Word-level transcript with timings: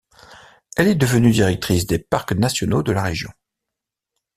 Elle 0.77 0.87
est 0.87 0.95
devenue 0.95 1.29
directrice 1.29 1.85
des 1.85 1.99
Parcs 1.99 2.31
nationaux 2.33 2.81
de 2.81 2.91
la 2.91 3.03
région. 3.03 3.29